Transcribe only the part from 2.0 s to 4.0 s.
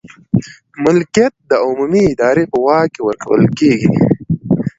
ادارې په واک کې ورکول کیږي.